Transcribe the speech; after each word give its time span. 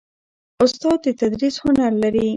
استاد 0.63 0.99
د 1.03 1.07
تدریس 1.19 1.55
هنر 1.63 1.91
لري. 2.03 2.27